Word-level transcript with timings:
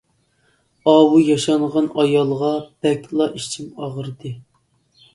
ئاۋۇ 0.93 1.19
ياشانغان 1.27 1.91
ئايالغا 1.97 2.51
بەكلا 2.87 3.31
ئىچىم 3.39 3.73
ئاغرىدى. 3.79 4.37